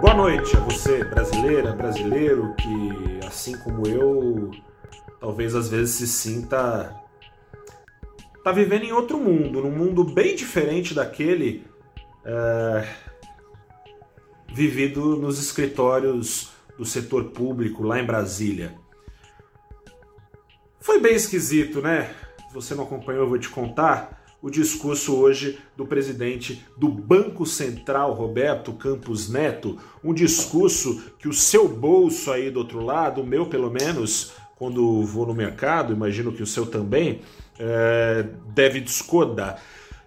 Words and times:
Boa 0.00 0.14
noite 0.14 0.56
a 0.56 0.60
você, 0.60 1.02
brasileira, 1.02 1.72
brasileiro, 1.72 2.54
que 2.54 3.26
assim 3.26 3.58
como 3.58 3.84
eu, 3.84 4.52
talvez 5.18 5.56
às 5.56 5.68
vezes 5.68 5.96
se 5.96 6.06
sinta 6.06 6.94
tá 8.44 8.52
vivendo 8.52 8.84
em 8.84 8.92
outro 8.92 9.18
mundo, 9.18 9.60
num 9.60 9.72
mundo 9.72 10.04
bem 10.04 10.36
diferente 10.36 10.94
daquele 10.94 11.66
é, 12.24 12.88
vivido 14.54 15.16
nos 15.16 15.40
escritórios 15.40 16.52
do 16.78 16.84
setor 16.84 17.30
público 17.30 17.82
lá 17.82 17.98
em 17.98 18.06
Brasília. 18.06 18.78
Foi 20.78 21.00
bem 21.00 21.16
esquisito, 21.16 21.82
né? 21.82 22.14
Se 22.46 22.54
você 22.54 22.72
não 22.72 22.84
acompanhou, 22.84 23.24
eu 23.24 23.28
vou 23.28 23.38
te 23.38 23.48
contar 23.48 24.17
o 24.40 24.50
discurso 24.50 25.16
hoje 25.16 25.58
do 25.76 25.84
presidente 25.84 26.64
do 26.76 26.88
Banco 26.88 27.44
Central, 27.44 28.14
Roberto 28.14 28.72
Campos 28.72 29.28
Neto, 29.28 29.78
um 30.02 30.14
discurso 30.14 31.02
que 31.18 31.28
o 31.28 31.32
seu 31.32 31.68
bolso 31.68 32.30
aí 32.30 32.50
do 32.50 32.60
outro 32.60 32.80
lado, 32.80 33.20
o 33.20 33.26
meu 33.26 33.46
pelo 33.46 33.70
menos, 33.70 34.32
quando 34.56 35.02
vou 35.04 35.26
no 35.26 35.34
mercado, 35.34 35.92
imagino 35.92 36.32
que 36.32 36.42
o 36.42 36.46
seu 36.46 36.66
também, 36.66 37.20
é, 37.58 38.26
deve 38.54 38.80
discordar. 38.80 39.60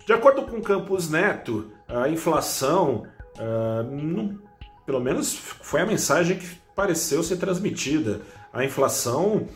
De 0.05 0.13
acordo 0.13 0.43
com 0.43 0.62
Campos 0.62 1.09
Neto, 1.09 1.70
a 1.88 2.07
inflação, 2.07 3.05
é, 3.38 3.84
não, 3.84 4.40
pelo 4.85 5.02
menos 5.02 5.34
foi 5.34 5.82
a 5.82 5.85
mensagem 5.85 6.38
que 6.38 6.48
pareceu 6.73 7.21
ser 7.21 7.35
transmitida. 7.35 8.21
A 8.54 8.63
inflação 8.63 9.48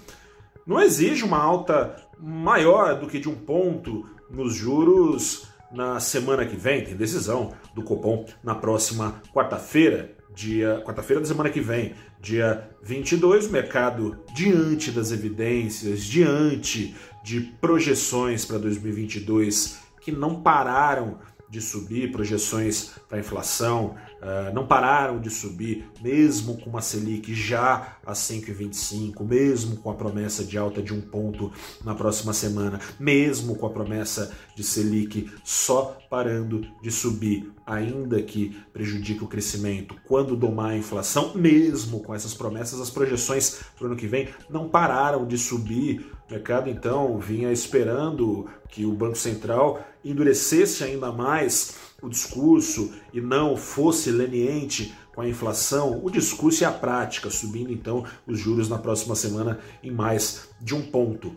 não 0.67 0.81
exige 0.81 1.23
uma 1.23 1.41
alta 1.41 1.95
maior 2.19 2.99
do 2.99 3.07
que 3.07 3.19
de 3.19 3.29
um 3.29 3.35
ponto 3.35 4.09
nos 4.29 4.55
juros 4.55 5.47
na 5.71 5.99
semana 5.99 6.45
que 6.45 6.55
vem. 6.55 6.83
Tem 6.83 6.95
decisão 6.95 7.53
do 7.73 7.83
Copom 7.83 8.25
na 8.43 8.55
próxima 8.55 9.21
quarta-feira, 9.33 10.15
dia 10.33 10.81
quarta-feira 10.85 11.21
da 11.21 11.27
semana 11.27 11.49
que 11.49 11.61
vem, 11.61 11.93
dia 12.19 12.69
22, 12.83 13.47
o 13.47 13.51
mercado 13.51 14.17
diante 14.33 14.91
das 14.91 15.11
evidências, 15.11 16.03
diante 16.03 16.95
de 17.23 17.41
projeções 17.41 18.45
para 18.45 18.57
2022 18.57 19.79
que 20.01 20.11
não 20.11 20.41
pararam 20.41 21.17
de 21.49 21.59
subir, 21.59 22.11
projeções 22.11 22.91
para 23.09 23.19
inflação 23.19 23.95
uh, 24.21 24.53
não 24.53 24.65
pararam 24.65 25.19
de 25.19 25.29
subir, 25.29 25.87
mesmo 26.01 26.57
com 26.57 26.69
uma 26.69 26.81
Selic 26.81 27.33
já 27.33 27.97
a 28.05 28.13
5,25, 28.13 29.23
mesmo 29.23 29.77
com 29.77 29.89
a 29.89 29.95
promessa 29.95 30.43
de 30.43 30.57
alta 30.57 30.81
de 30.81 30.93
um 30.93 31.01
ponto 31.01 31.51
na 31.83 31.95
próxima 31.95 32.33
semana, 32.33 32.79
mesmo 32.99 33.55
com 33.55 33.65
a 33.65 33.69
promessa 33.69 34.31
de 34.55 34.63
Selic 34.63 35.29
só 35.43 35.97
parando 36.09 36.65
de 36.81 36.91
subir, 36.91 37.51
ainda 37.65 38.21
que 38.21 38.55
prejudique 38.71 39.23
o 39.23 39.27
crescimento, 39.27 39.95
quando 40.07 40.35
domar 40.35 40.71
a 40.71 40.77
inflação, 40.77 41.33
mesmo 41.35 41.99
com 41.99 42.13
essas 42.13 42.33
promessas, 42.33 42.79
as 42.79 42.89
projeções 42.89 43.59
para 43.75 43.83
o 43.83 43.87
ano 43.87 43.95
que 43.95 44.07
vem 44.07 44.29
não 44.49 44.69
pararam 44.69 45.25
de 45.25 45.37
subir. 45.37 46.11
O 46.29 46.33
mercado 46.33 46.69
então 46.69 47.19
vinha 47.19 47.51
esperando 47.51 48.47
que 48.69 48.85
o 48.85 48.93
Banco 48.93 49.17
Central 49.17 49.85
endurecesse 50.03 50.83
ainda 50.83 51.11
mais 51.11 51.75
o 52.01 52.09
discurso 52.09 52.93
e 53.13 53.21
não 53.21 53.55
fosse 53.55 54.11
leniente 54.11 54.93
com 55.13 55.21
a 55.21 55.29
inflação, 55.29 56.01
o 56.03 56.09
discurso 56.09 56.63
e 56.63 56.65
a 56.65 56.71
prática, 56.71 57.29
subindo 57.29 57.71
então 57.71 58.05
os 58.27 58.37
juros 58.37 58.67
na 58.67 58.77
próxima 58.77 59.15
semana 59.15 59.59
em 59.81 59.89
mais 59.91 60.49
de 60.59 60.75
um 60.75 60.81
ponto. 60.81 61.35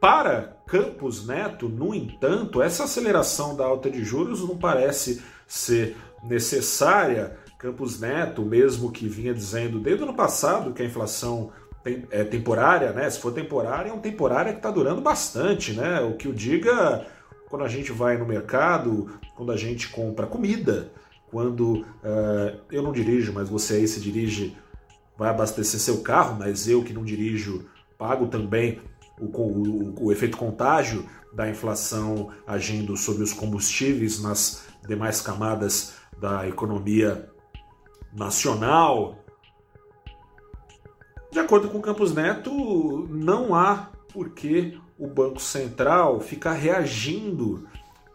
Para 0.00 0.56
Campos 0.66 1.26
Neto, 1.26 1.68
no 1.68 1.94
entanto, 1.94 2.62
essa 2.62 2.84
aceleração 2.84 3.56
da 3.56 3.64
alta 3.64 3.90
de 3.90 4.04
juros 4.04 4.40
não 4.40 4.56
parece 4.56 5.22
ser 5.46 5.96
necessária. 6.22 7.36
Campos 7.58 7.98
Neto, 7.98 8.42
mesmo 8.42 8.92
que 8.92 9.08
vinha 9.08 9.34
dizendo 9.34 9.80
desde 9.80 10.02
o 10.02 10.06
ano 10.06 10.14
passado 10.14 10.72
que 10.72 10.82
a 10.82 10.86
inflação 10.86 11.50
é 12.10 12.24
temporária, 12.24 12.92
né? 12.92 13.08
Se 13.08 13.18
for 13.18 13.32
temporária, 13.32 13.90
é 13.90 13.92
uma 13.92 14.02
temporária 14.02 14.52
que 14.52 14.58
está 14.58 14.70
durando 14.70 15.00
bastante, 15.00 15.72
né? 15.72 16.00
O 16.00 16.14
que 16.14 16.28
o 16.28 16.34
diga 16.34 17.06
quando 17.48 17.64
a 17.64 17.68
gente 17.68 17.92
vai 17.92 18.16
no 18.16 18.26
mercado, 18.26 19.18
quando 19.34 19.52
a 19.52 19.56
gente 19.56 19.88
compra 19.88 20.26
comida, 20.26 20.90
quando 21.30 21.80
uh, 21.80 22.60
eu 22.70 22.82
não 22.82 22.92
dirijo, 22.92 23.32
mas 23.32 23.48
você 23.48 23.74
aí 23.74 23.88
se 23.88 24.00
dirige, 24.00 24.56
vai 25.16 25.30
abastecer 25.30 25.80
seu 25.80 26.02
carro, 26.02 26.36
mas 26.38 26.68
eu 26.68 26.82
que 26.82 26.92
não 26.92 27.04
dirijo, 27.04 27.66
pago 27.98 28.26
também 28.26 28.80
o, 29.18 29.24
o, 29.24 30.06
o 30.06 30.12
efeito 30.12 30.36
contágio 30.36 31.06
da 31.32 31.48
inflação 31.48 32.30
agindo 32.46 32.96
sobre 32.96 33.22
os 33.22 33.32
combustíveis 33.32 34.22
nas 34.22 34.66
demais 34.86 35.20
camadas 35.20 35.94
da 36.18 36.48
economia 36.48 37.28
nacional. 38.12 39.18
De 41.30 41.38
acordo 41.38 41.68
com 41.68 41.80
Campos 41.80 42.14
Neto, 42.14 43.06
não 43.10 43.54
há 43.54 43.90
por 44.12 44.30
que 44.30 44.80
o 44.98 45.06
Banco 45.06 45.40
Central 45.40 46.20
ficar 46.20 46.54
reagindo 46.54 47.66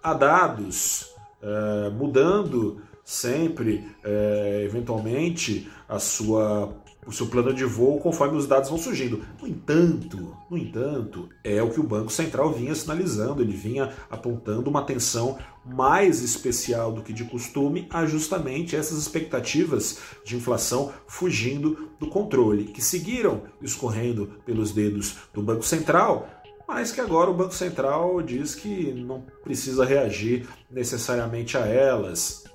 a 0.01 0.13
dados, 0.13 1.13
é, 1.41 1.89
mudando 1.91 2.81
sempre, 3.03 3.85
é, 4.03 4.63
eventualmente, 4.65 5.69
a 5.87 5.99
sua, 5.99 6.73
o 7.05 7.11
seu 7.11 7.27
plano 7.27 7.53
de 7.53 7.65
voo 7.65 7.99
conforme 7.99 8.37
os 8.37 8.47
dados 8.47 8.69
vão 8.69 8.77
surgindo. 8.77 9.23
No 9.41 9.47
entanto, 9.47 10.35
no 10.49 10.57
entanto, 10.57 11.29
é 11.43 11.61
o 11.61 11.69
que 11.69 11.79
o 11.79 11.83
Banco 11.83 12.11
Central 12.11 12.51
vinha 12.53 12.73
sinalizando, 12.73 13.41
ele 13.41 13.53
vinha 13.53 13.91
apontando 14.09 14.69
uma 14.69 14.79
atenção 14.79 15.37
mais 15.65 16.21
especial 16.21 16.91
do 16.91 17.01
que 17.01 17.13
de 17.13 17.25
costume 17.25 17.87
a 17.91 18.05
justamente 18.05 18.75
essas 18.75 18.97
expectativas 18.97 19.99
de 20.23 20.35
inflação 20.35 20.91
fugindo 21.05 21.89
do 21.99 22.07
controle, 22.07 22.65
que 22.65 22.81
seguiram 22.81 23.43
escorrendo 23.61 24.39
pelos 24.45 24.71
dedos 24.71 25.17
do 25.33 25.41
Banco 25.41 25.63
Central 25.63 26.27
mas 26.73 26.93
que 26.93 27.01
agora 27.01 27.29
o 27.29 27.33
Banco 27.33 27.53
Central 27.53 28.21
diz 28.21 28.55
que 28.55 28.93
não 28.93 29.25
precisa 29.43 29.83
reagir 29.83 30.47
necessariamente 30.69 31.57
a 31.57 31.65
elas. 31.67 32.45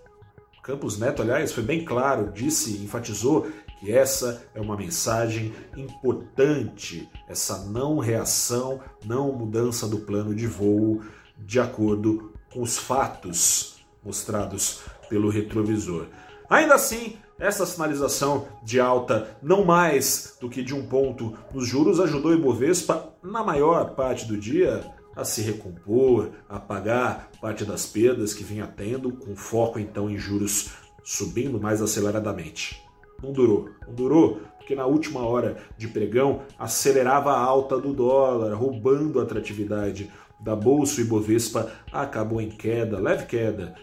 Campos 0.63 0.99
Neto, 0.99 1.21
aliás, 1.21 1.53
foi 1.53 1.63
bem 1.63 1.85
claro, 1.85 2.33
disse, 2.33 2.79
enfatizou 2.83 3.47
que 3.79 3.93
essa 3.93 4.43
é 4.55 4.61
uma 4.61 4.75
mensagem 4.75 5.55
importante, 5.77 7.07
essa 7.29 7.67
não 7.67 7.99
reação, 7.99 8.81
não 9.05 9.33
mudança 9.33 9.87
do 9.87 9.99
plano 9.99 10.35
de 10.35 10.47
voo 10.47 11.03
de 11.37 11.61
acordo 11.61 12.33
com 12.51 12.63
os 12.63 12.79
fatos 12.79 13.85
mostrados 14.03 14.81
pelo 15.11 15.29
retrovisor. 15.29 16.07
Ainda 16.49 16.77
assim, 16.77 17.19
essa 17.39 17.67
sinalização 17.67 18.47
de 18.63 18.81
alta 18.81 19.37
não 19.43 19.65
mais 19.65 20.37
do 20.41 20.49
que 20.49 20.63
de 20.63 20.75
um 20.75 20.87
ponto 20.87 21.35
nos 21.53 21.67
juros 21.67 22.01
ajudou 22.01 22.33
o 22.33 22.35
Ibovespa, 22.35 23.13
na 23.23 23.45
maior 23.45 23.91
parte 23.91 24.27
do 24.27 24.37
dia, 24.37 24.83
a 25.15 25.25
se 25.25 25.43
recompor, 25.43 26.31
a 26.49 26.59
pagar 26.59 27.31
parte 27.41 27.65
das 27.65 27.87
perdas 27.87 28.35
que 28.35 28.45
vinha 28.45 28.67
tendo, 28.67 29.13
com 29.13 29.35
foco 29.35 29.79
então 29.79 30.11
em 30.11 30.19
juros 30.19 30.71
subindo 31.05 31.61
mais 31.61 31.81
aceleradamente. 31.81 32.83
Não 33.23 33.33
durou, 33.33 33.71
não 33.87 33.95
durou, 33.95 34.41
porque 34.59 34.75
na 34.75 34.85
última 34.85 35.21
hora 35.21 35.57
de 35.79 35.89
pregão 35.89 36.43
acelerava 36.59 37.33
a 37.33 37.41
alta 37.41 37.79
do 37.79 37.95
dólar, 37.95 38.55
roubando 38.55 39.21
a 39.21 39.23
atratividade 39.23 40.11
da 40.41 40.55
bolsa. 40.55 41.01
O 41.01 41.05
Ibovespa 41.05 41.71
acabou 41.93 42.41
em 42.41 42.51
queda, 42.51 42.99
leve 42.99 43.27
queda, 43.27 43.75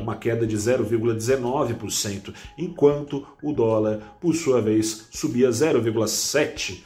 uma 0.00 0.16
queda 0.16 0.44
de 0.46 0.56
0,19%, 0.56 2.34
enquanto 2.58 3.26
o 3.42 3.52
dólar, 3.52 4.16
por 4.20 4.34
sua 4.34 4.60
vez, 4.60 5.08
subia 5.10 5.48
0,7%. 5.50 6.84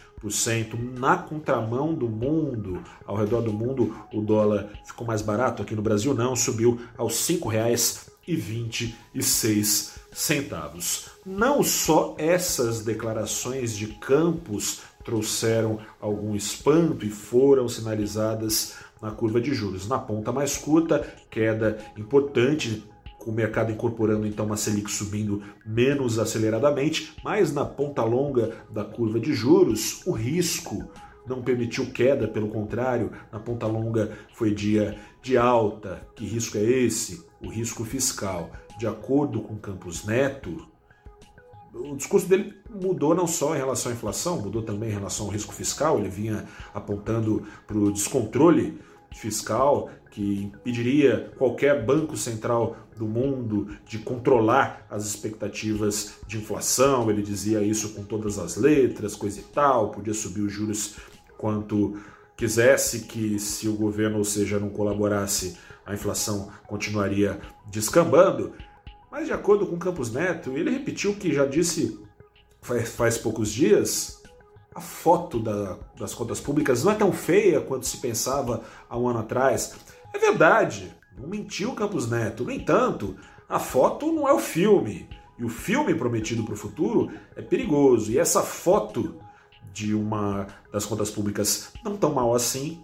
Na 0.99 1.17
contramão 1.17 1.95
do 1.95 2.07
mundo, 2.07 2.83
ao 3.07 3.17
redor 3.17 3.41
do 3.41 3.51
mundo, 3.53 3.97
o 4.13 4.21
dólar 4.21 4.69
ficou 4.85 5.07
mais 5.07 5.23
barato. 5.23 5.63
Aqui 5.63 5.75
no 5.75 5.81
Brasil, 5.81 6.13
não, 6.13 6.37
subiu 6.37 6.79
aos 6.97 7.27
R$ 7.27 7.37
5,26 7.37 9.93
centavos. 10.13 11.07
Não 11.25 11.63
só 11.63 12.15
essas 12.19 12.85
declarações 12.85 13.75
de 13.75 13.87
Campos 13.87 14.83
trouxeram 15.05 15.79
algum 16.01 16.35
espanto 16.37 17.07
e 17.07 17.11
foram 17.11 17.69
sinalizadas 17.69 18.75
na 19.01 19.11
curva 19.11 19.41
de 19.41 19.55
juros. 19.55 19.89
Na 19.89 19.99
ponta 19.99 20.33
mais 20.33 20.57
curta, 20.57 21.07
queda 21.31 21.79
importante, 21.97 22.85
com 23.19 23.31
o 23.31 23.35
mercado 23.35 23.71
incorporando 23.71 24.27
então 24.27 24.47
uma 24.47 24.57
Selic 24.57 24.91
subindo 24.91 25.43
menos 25.65 26.19
aceleradamente, 26.19 27.15
mas 27.23 27.53
na 27.53 27.65
ponta 27.65 28.03
longa 28.03 28.53
da 28.71 28.85
curva 28.85 29.21
de 29.21 29.33
juros, 29.33 30.03
o 30.07 30.13
risco 30.13 30.91
não 31.27 31.43
permitiu 31.43 31.93
queda, 31.93 32.27
pelo 32.27 32.49
contrário, 32.49 33.13
na 33.31 33.39
ponta 33.39 33.67
longa 33.67 34.17
foi 34.33 34.53
dia 34.53 34.99
de 35.23 35.37
alta. 35.37 36.07
Que 36.17 36.25
risco 36.25 36.57
é 36.57 36.63
esse? 36.63 37.25
O 37.41 37.49
risco 37.49 37.85
fiscal. 37.85 38.51
De 38.79 38.87
acordo 38.87 39.41
com 39.43 39.57
Campos 39.57 40.05
Neto, 40.05 40.67
o 41.73 41.95
discurso 41.95 42.27
dele 42.27 42.55
mudou 42.69 43.15
não 43.15 43.27
só 43.27 43.55
em 43.55 43.59
relação 43.59 43.93
à 43.93 43.95
inflação, 43.95 44.41
mudou 44.41 44.63
também 44.63 44.89
em 44.89 44.95
relação 44.95 45.27
ao 45.27 45.33
risco 45.33 45.55
fiscal. 45.55 45.99
Ele 45.99 46.09
vinha 46.09 46.47
apontando 46.75 47.47
para 47.67 47.79
o 47.79 47.93
descontrole 47.93 48.81
fiscal 49.15 49.91
que 50.11 50.45
impediria 50.45 51.33
qualquer 51.39 51.85
banco 51.85 52.17
central 52.17 52.77
do 52.97 53.07
mundo 53.07 53.69
de 53.87 53.99
controlar 53.99 54.87
as 54.91 55.07
expectativas 55.07 56.15
de 56.27 56.39
inflação. 56.39 57.11
Ele 57.11 57.23
dizia 57.23 57.63
isso 57.63 57.95
com 57.95 58.03
todas 58.03 58.39
as 58.39 58.57
letras, 58.57 59.15
coisa 59.15 59.41
e 59.41 59.45
tal, 59.45 59.91
podia 59.91 60.13
subir 60.13 60.43
os 60.43 60.53
juros 60.53 60.97
quanto 61.39 61.99
quisesse, 62.37 63.01
que 63.01 63.39
se 63.39 63.69
o 63.69 63.75
governo, 63.75 64.19
ou 64.19 64.25
seja, 64.25 64.59
não 64.59 64.71
colaborasse, 64.71 65.57
a 65.87 65.95
inflação 65.95 66.51
continuaria 66.67 67.41
descambando. 67.71 68.53
Mas 69.11 69.27
de 69.27 69.33
acordo 69.33 69.67
com 69.67 69.79
Campos 69.79 70.13
Neto, 70.13 70.57
ele 70.57 70.71
repetiu 70.71 71.15
que 71.15 71.33
já 71.33 71.47
disse 71.47 72.01
faz, 72.61 72.91
faz 72.91 73.19
poucos 73.19 73.51
dias, 73.51 74.20
a 74.75 74.81
foto 74.81 75.39
da, 75.39 75.79
das 75.99 76.15
contas 76.15 76.41
públicas 76.41 76.85
não 76.85 76.93
é 76.93 76.95
tão 76.95 77.13
feia 77.13 77.61
quanto 77.61 77.87
se 77.87 77.99
pensava 77.99 78.63
há 78.89 78.97
um 78.97 79.09
ano 79.09 79.21
atrás. 79.21 79.75
É 80.13 80.19
verdade, 80.19 80.95
não 81.19 81.29
mentiu 81.29 81.75
Campos 81.75 82.09
Neto. 82.09 82.45
No 82.45 82.51
entanto, 82.51 83.17
a 83.49 83.59
foto 83.59 84.13
não 84.13 84.29
é 84.29 84.33
o 84.33 84.39
filme. 84.39 85.09
E 85.39 85.45
o 85.45 85.49
filme 85.49 85.95
prometido 85.95 86.45
para 86.45 86.55
o 86.55 86.57
futuro 86.57 87.11
é 87.35 87.43
perigoso. 87.43 88.13
E 88.13 88.19
essa 88.19 88.43
foto 88.43 89.17
de 89.73 89.95
uma 89.95 90.47
das 90.73 90.85
contas 90.85 91.11
públicas 91.11 91.73
não 91.85 91.97
tão 91.97 92.13
mal 92.13 92.35
assim 92.35 92.83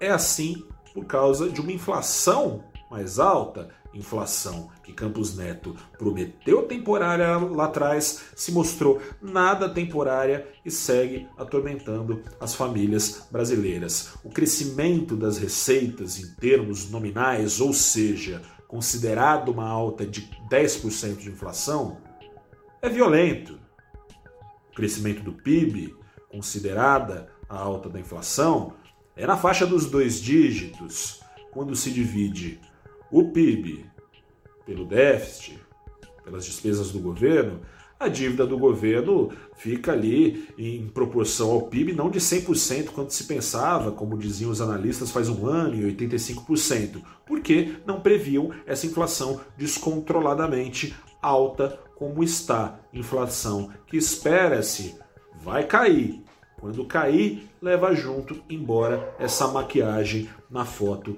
é 0.00 0.10
assim 0.10 0.64
por 0.94 1.04
causa 1.04 1.48
de 1.48 1.60
uma 1.60 1.72
inflação 1.72 2.64
mais 2.90 3.18
alta, 3.18 3.68
inflação 3.92 4.70
que 4.82 4.92
Campos 4.92 5.36
Neto 5.36 5.74
prometeu 5.98 6.62
temporária 6.64 7.36
lá 7.36 7.64
atrás, 7.64 8.26
se 8.34 8.52
mostrou 8.52 9.00
nada 9.20 9.68
temporária 9.68 10.46
e 10.64 10.70
segue 10.70 11.26
atormentando 11.36 12.22
as 12.38 12.54
famílias 12.54 13.26
brasileiras. 13.30 14.14
O 14.22 14.30
crescimento 14.30 15.16
das 15.16 15.38
receitas 15.38 16.18
em 16.18 16.34
termos 16.34 16.90
nominais, 16.90 17.60
ou 17.60 17.72
seja, 17.72 18.42
considerado 18.68 19.48
uma 19.50 19.66
alta 19.66 20.06
de 20.06 20.28
10% 20.50 21.16
de 21.16 21.30
inflação, 21.30 21.98
é 22.82 22.88
violento. 22.88 23.58
O 24.70 24.74
crescimento 24.74 25.22
do 25.22 25.32
PIB, 25.32 25.96
considerada 26.28 27.28
a 27.48 27.58
alta 27.58 27.88
da 27.88 27.98
inflação, 27.98 28.74
é 29.16 29.26
na 29.26 29.36
faixa 29.36 29.66
dos 29.66 29.86
dois 29.86 30.20
dígitos 30.20 31.20
quando 31.50 31.74
se 31.74 31.90
divide 31.90 32.60
o 33.10 33.30
PIB 33.30 33.86
pelo 34.64 34.84
déficit, 34.84 35.58
pelas 36.24 36.44
despesas 36.44 36.90
do 36.90 36.98
governo, 36.98 37.60
a 37.98 38.08
dívida 38.08 38.46
do 38.46 38.58
governo 38.58 39.32
fica 39.54 39.92
ali 39.92 40.48
em 40.58 40.86
proporção 40.88 41.50
ao 41.50 41.62
PIB, 41.62 41.94
não 41.94 42.10
de 42.10 42.18
100% 42.18 42.90
quanto 42.90 43.14
se 43.14 43.24
pensava, 43.24 43.90
como 43.90 44.18
diziam 44.18 44.50
os 44.50 44.60
analistas 44.60 45.10
faz 45.10 45.30
um 45.30 45.46
ano, 45.46 45.74
em 45.74 45.94
85%, 45.94 47.02
porque 47.26 47.76
não 47.86 48.00
previam 48.00 48.50
essa 48.66 48.86
inflação 48.86 49.40
descontroladamente 49.56 50.94
alta 51.22 51.80
como 51.96 52.22
está. 52.22 52.78
Inflação 52.92 53.70
que 53.86 53.96
espera-se 53.96 54.96
vai 55.42 55.64
cair. 55.64 56.22
Quando 56.60 56.84
cair, 56.84 57.48
leva 57.62 57.94
junto 57.94 58.42
embora 58.50 59.14
essa 59.18 59.48
maquiagem 59.48 60.28
na 60.50 60.64
foto 60.64 61.16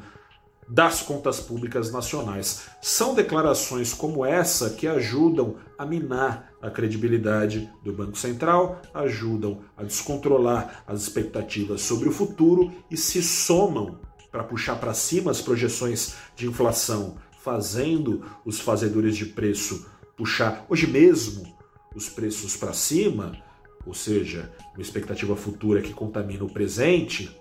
das 0.69 1.01
contas 1.01 1.41
públicas 1.41 1.91
nacionais. 1.91 2.69
São 2.83 3.15
declarações 3.15 3.95
como 3.95 4.25
essa 4.25 4.71
que 4.71 4.87
ajudam 4.87 5.57
a 5.79 5.87
minar 5.87 6.53
a 6.61 6.71
credibilidade 6.71 7.71
do 7.83 7.93
Banco 7.93 8.19
Central, 8.19 8.83
ajudam 8.93 9.61
a 9.77 9.83
descontrolar 9.83 10.83
as 10.87 11.03
expectativas 11.03 11.81
sobre 11.83 12.09
o 12.09 12.13
futuro 12.13 12.73
e 12.91 12.97
se 12.97 13.23
somam 13.23 14.01
para 14.31 14.45
puxar 14.45 14.77
para 14.77 14.93
cima 14.93 15.31
as 15.31 15.41
projeções 15.41 16.17
de 16.37 16.47
inflação, 16.47 17.17
fazendo 17.43 18.25
os 18.45 18.61
fazedores 18.61 19.17
de 19.17 19.25
preço 19.25 19.87
puxar 20.19 20.67
hoje 20.69 20.89
mesmo 20.89 21.57
os 21.95 22.09
preços 22.09 22.57
para 22.57 22.73
cima, 22.73 23.41
ou 23.87 23.95
seja, 23.95 24.53
uma 24.75 24.83
expectativa 24.83 25.35
futura 25.37 25.81
que 25.81 25.95
contamina 25.95 26.45
o 26.45 26.53
presente. 26.53 27.35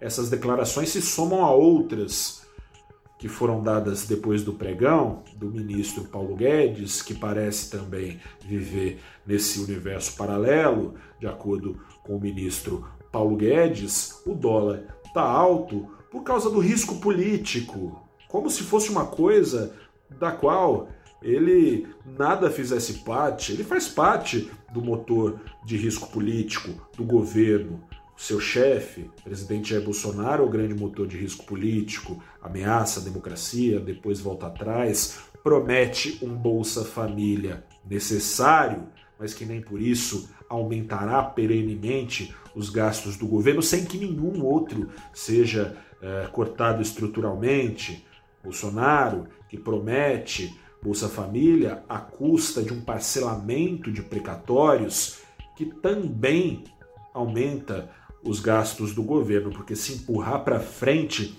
Essas 0.00 0.30
declarações 0.30 0.88
se 0.88 1.00
somam 1.00 1.44
a 1.44 1.52
outras 1.52 2.42
que 3.22 3.28
foram 3.28 3.62
dadas 3.62 4.04
depois 4.04 4.42
do 4.42 4.52
pregão 4.52 5.22
do 5.36 5.48
ministro 5.48 6.02
Paulo 6.02 6.34
Guedes, 6.34 7.02
que 7.02 7.14
parece 7.14 7.70
também 7.70 8.18
viver 8.44 8.98
nesse 9.24 9.60
universo 9.60 10.16
paralelo, 10.16 10.96
de 11.20 11.28
acordo 11.28 11.80
com 12.02 12.16
o 12.16 12.20
ministro 12.20 12.84
Paulo 13.12 13.36
Guedes, 13.36 14.20
o 14.26 14.34
dólar 14.34 14.82
está 15.06 15.22
alto 15.22 15.86
por 16.10 16.24
causa 16.24 16.50
do 16.50 16.58
risco 16.58 16.96
político, 16.96 18.02
como 18.26 18.50
se 18.50 18.64
fosse 18.64 18.90
uma 18.90 19.06
coisa 19.06 19.72
da 20.18 20.32
qual 20.32 20.88
ele 21.22 21.86
nada 22.18 22.50
fizesse 22.50 23.04
parte, 23.04 23.52
ele 23.52 23.62
faz 23.62 23.86
parte 23.86 24.50
do 24.72 24.82
motor 24.82 25.38
de 25.64 25.76
risco 25.76 26.10
político 26.10 26.70
do 26.96 27.04
governo, 27.04 27.84
seu 28.16 28.38
chefe, 28.38 29.10
presidente 29.24 29.70
Jair 29.70 29.84
Bolsonaro, 29.84 30.44
é 30.44 30.46
o 30.46 30.50
grande 30.50 30.74
motor 30.74 31.06
de 31.06 31.16
risco 31.16 31.44
político, 31.44 32.22
ameaça 32.40 33.00
a 33.00 33.04
democracia, 33.04 33.80
depois 33.80 34.20
volta 34.20 34.46
atrás, 34.46 35.18
promete 35.42 36.18
um 36.22 36.34
Bolsa 36.34 36.84
Família 36.84 37.64
necessário, 37.84 38.86
mas 39.18 39.34
que 39.34 39.44
nem 39.44 39.60
por 39.60 39.80
isso 39.80 40.28
aumentará 40.48 41.22
perenemente 41.22 42.34
os 42.54 42.68
gastos 42.68 43.16
do 43.16 43.26
governo, 43.26 43.62
sem 43.62 43.84
que 43.84 43.98
nenhum 43.98 44.44
outro 44.44 44.90
seja 45.12 45.76
é, 46.00 46.26
cortado 46.26 46.82
estruturalmente. 46.82 48.06
Bolsonaro, 48.42 49.28
que 49.48 49.56
promete 49.56 50.58
Bolsa 50.82 51.08
Família 51.08 51.84
à 51.88 51.98
custa 51.98 52.62
de 52.62 52.72
um 52.72 52.80
parcelamento 52.80 53.90
de 53.90 54.02
precatórios, 54.02 55.20
que 55.56 55.66
também 55.66 56.64
aumenta 57.14 57.90
os 58.22 58.40
gastos 58.40 58.94
do 58.94 59.02
governo, 59.02 59.50
porque 59.50 59.74
se 59.74 59.94
empurrar 59.94 60.44
para 60.44 60.60
frente 60.60 61.38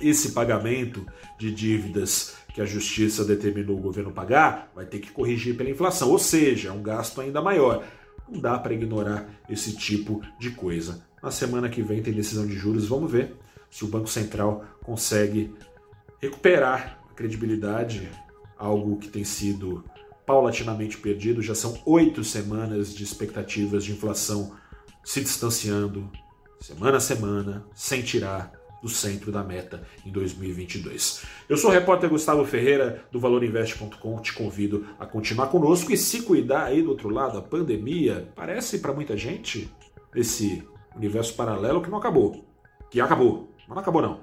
esse 0.00 0.32
pagamento 0.32 1.06
de 1.38 1.50
dívidas 1.50 2.36
que 2.54 2.60
a 2.60 2.66
justiça 2.66 3.24
determinou 3.24 3.76
o 3.78 3.82
governo 3.82 4.12
pagar, 4.12 4.70
vai 4.74 4.86
ter 4.86 4.98
que 4.98 5.10
corrigir 5.10 5.56
pela 5.56 5.70
inflação, 5.70 6.10
ou 6.10 6.18
seja, 6.18 6.70
é 6.70 6.72
um 6.72 6.82
gasto 6.82 7.20
ainda 7.20 7.42
maior. 7.42 7.84
Não 8.28 8.40
dá 8.40 8.58
para 8.58 8.74
ignorar 8.74 9.28
esse 9.48 9.76
tipo 9.76 10.22
de 10.38 10.50
coisa. 10.50 11.04
Na 11.22 11.30
semana 11.30 11.68
que 11.68 11.82
vem 11.82 12.02
tem 12.02 12.12
decisão 12.12 12.46
de 12.46 12.54
juros, 12.54 12.86
vamos 12.86 13.10
ver 13.10 13.36
se 13.70 13.84
o 13.84 13.88
Banco 13.88 14.08
Central 14.08 14.64
consegue 14.82 15.52
recuperar 16.20 16.98
a 17.10 17.14
credibilidade, 17.14 18.08
algo 18.56 18.96
que 18.96 19.08
tem 19.08 19.24
sido 19.24 19.84
paulatinamente 20.24 20.96
perdido. 20.98 21.42
Já 21.42 21.54
são 21.54 21.78
oito 21.84 22.24
semanas 22.24 22.94
de 22.94 23.04
expectativas 23.04 23.84
de 23.84 23.92
inflação 23.92 24.52
se 25.06 25.20
distanciando 25.20 26.10
semana 26.60 26.96
a 26.96 27.00
semana, 27.00 27.64
sem 27.72 28.02
tirar 28.02 28.50
do 28.82 28.88
centro 28.88 29.30
da 29.30 29.42
meta 29.42 29.86
em 30.04 30.10
2022. 30.10 31.22
Eu 31.48 31.56
sou 31.56 31.70
o 31.70 31.72
repórter 31.72 32.10
Gustavo 32.10 32.44
Ferreira 32.44 33.04
do 33.12 33.20
valorinvest.com, 33.20 34.20
te 34.20 34.32
convido 34.32 34.84
a 34.98 35.06
continuar 35.06 35.46
conosco 35.46 35.92
e 35.92 35.96
se 35.96 36.22
cuidar 36.22 36.64
aí 36.64 36.82
do 36.82 36.90
outro 36.90 37.08
lado, 37.08 37.38
a 37.38 37.42
pandemia 37.42 38.28
parece 38.34 38.80
para 38.80 38.92
muita 38.92 39.16
gente 39.16 39.72
esse 40.12 40.66
universo 40.96 41.34
paralelo 41.34 41.80
que 41.80 41.88
não 41.88 41.98
acabou, 41.98 42.44
que 42.90 43.00
acabou, 43.00 43.48
mas 43.60 43.76
não 43.76 43.78
acabou 43.78 44.02
não. 44.02 44.20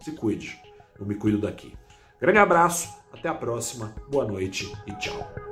Se 0.00 0.12
cuide, 0.12 0.56
eu 1.00 1.04
me 1.04 1.16
cuido 1.16 1.38
daqui. 1.38 1.74
Grande 2.20 2.38
abraço, 2.38 2.88
até 3.12 3.28
a 3.28 3.34
próxima, 3.34 3.92
boa 4.08 4.24
noite 4.24 4.72
e 4.86 4.92
tchau. 4.98 5.51